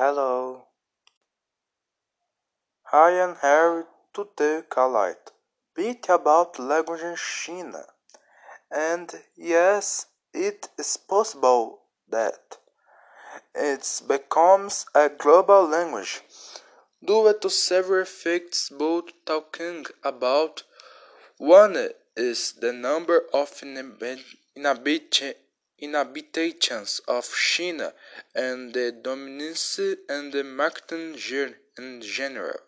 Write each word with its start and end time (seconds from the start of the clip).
Hello. 0.00 0.62
I 2.92 3.10
am 3.18 3.34
here 3.42 3.86
to 4.14 4.28
take 4.36 4.76
a 4.76 4.82
light 4.82 5.32
bit 5.74 6.06
about 6.08 6.60
language 6.60 7.00
in 7.00 7.16
China. 7.16 7.82
And 8.70 9.12
yes, 9.36 10.06
it 10.32 10.68
is 10.78 10.96
possible 10.98 11.80
that 12.08 12.58
it 13.56 14.02
becomes 14.06 14.86
a 14.94 15.08
global 15.08 15.66
language 15.66 16.20
due 17.04 17.34
to 17.42 17.50
several 17.50 18.04
facts 18.04 18.70
both 18.70 19.10
talking 19.26 19.84
about. 20.04 20.62
One 21.38 21.76
is 22.16 22.52
the 22.52 22.72
number 22.72 23.22
of 23.34 23.50
inhabitants 23.64 25.47
of 27.06 27.32
China 27.34 27.94
and 28.34 28.74
the 28.74 28.92
dominance 28.92 29.78
and 30.08 30.32
the 30.32 30.42
in 31.78 32.00
general. 32.00 32.58